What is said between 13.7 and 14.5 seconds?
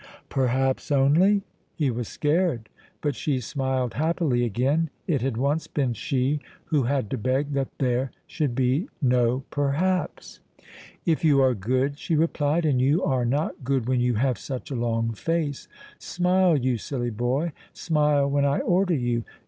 when you have